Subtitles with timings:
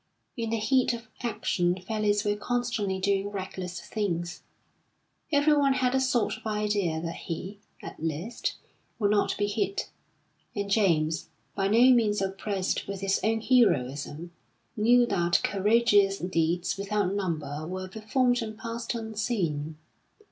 [0.35, 4.41] In the heat of action fellows were constantly doing reckless things.
[5.31, 8.55] Everyone had a sort of idea that he, at least,
[8.97, 9.91] would not be hit;
[10.55, 14.31] and James, by no means oppressed with his own heroism,
[14.75, 19.77] knew that courageous deeds without number were performed and passed unseen.